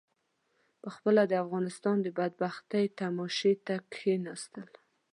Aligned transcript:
پخپله 0.83 1.23
د 1.27 1.33
افغانستان 1.43 1.95
د 2.01 2.07
بدبختۍ 2.17 2.85
تماشې 2.99 3.53
ته 3.65 3.75
کېنستل. 3.93 4.69